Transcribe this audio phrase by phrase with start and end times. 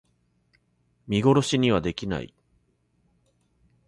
[1.05, 2.33] 見殺しにはできない